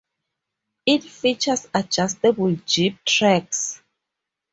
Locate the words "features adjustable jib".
1.03-2.97